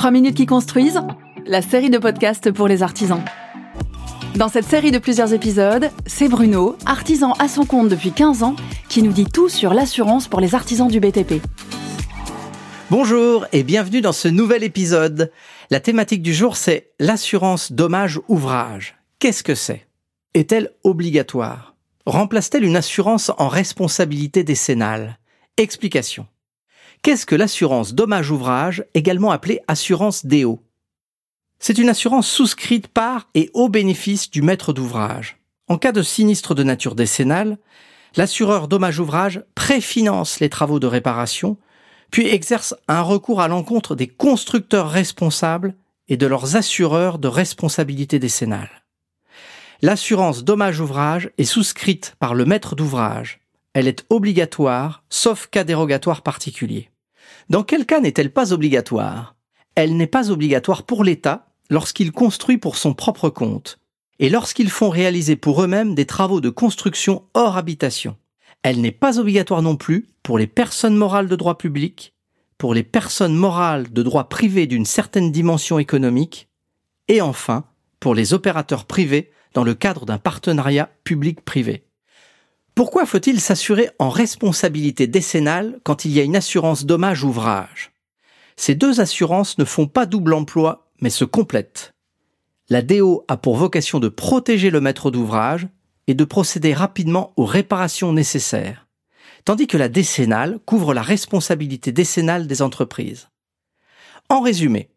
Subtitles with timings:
[0.00, 0.98] 3 minutes qui construisent,
[1.44, 3.22] la série de podcasts pour les artisans.
[4.34, 8.56] Dans cette série de plusieurs épisodes, c'est Bruno, artisan à son compte depuis 15 ans,
[8.88, 11.42] qui nous dit tout sur l'assurance pour les artisans du BTP.
[12.90, 15.30] Bonjour et bienvenue dans ce nouvel épisode.
[15.68, 18.96] La thématique du jour, c'est l'assurance dommage ouvrage.
[19.18, 19.86] Qu'est-ce que c'est?
[20.32, 21.74] Est-elle obligatoire?
[22.06, 25.18] Remplace-t-elle une assurance en responsabilité décennale?
[25.58, 26.26] Explication.
[27.02, 30.60] Qu'est-ce que l'assurance dommage ouvrage, également appelée assurance DO
[31.58, 35.38] C'est une assurance souscrite par et au bénéfice du maître d'ouvrage.
[35.66, 37.56] En cas de sinistre de nature décennale,
[38.16, 41.56] l'assureur dommage ouvrage préfinance les travaux de réparation,
[42.10, 45.74] puis exerce un recours à l'encontre des constructeurs responsables
[46.08, 48.82] et de leurs assureurs de responsabilité décennale.
[49.80, 53.40] L'assurance dommage ouvrage est souscrite par le maître d'ouvrage.
[53.72, 56.90] Elle est obligatoire, sauf cas dérogatoire particulier.
[57.48, 59.36] Dans quel cas n'est-elle pas obligatoire?
[59.76, 63.78] Elle n'est pas obligatoire pour l'État lorsqu'il construit pour son propre compte
[64.18, 68.16] et lorsqu'ils font réaliser pour eux-mêmes des travaux de construction hors habitation.
[68.62, 72.14] Elle n'est pas obligatoire non plus pour les personnes morales de droit public,
[72.58, 76.48] pour les personnes morales de droit privé d'une certaine dimension économique,
[77.08, 77.64] et enfin
[78.00, 81.84] pour les opérateurs privés dans le cadre d'un partenariat public-privé.
[82.80, 87.92] Pourquoi faut-il s'assurer en responsabilité décennale quand il y a une assurance dommage ouvrage?
[88.56, 91.92] Ces deux assurances ne font pas double emploi, mais se complètent.
[92.70, 95.68] La DO a pour vocation de protéger le maître d'ouvrage
[96.06, 98.86] et de procéder rapidement aux réparations nécessaires,
[99.44, 103.28] tandis que la décennale couvre la responsabilité décennale des entreprises.
[104.30, 104.88] En résumé,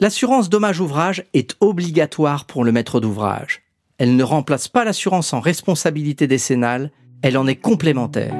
[0.00, 3.62] l'assurance dommage ouvrage est obligatoire pour le maître d'ouvrage.
[3.98, 6.90] Elle ne remplace pas l'assurance en responsabilité décennale
[7.22, 8.34] elle en est complémentaire.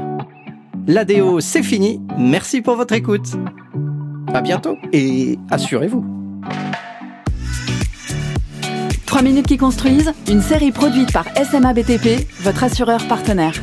[0.86, 2.00] L'ADO, c'est fini.
[2.18, 3.28] Merci pour votre écoute.
[4.32, 6.04] À bientôt et assurez-vous.
[9.06, 13.54] 3 minutes qui construisent, une série produite par SMA BTP, votre assureur partenaire.